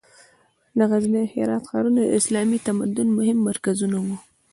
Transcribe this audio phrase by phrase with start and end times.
[0.77, 4.15] د غزني او هرات ښارونه د اسلامي تمدن مهم مرکزونه وو.